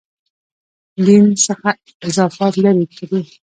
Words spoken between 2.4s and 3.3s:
لرې کړي.